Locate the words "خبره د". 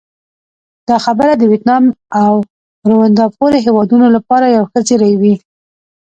1.05-1.41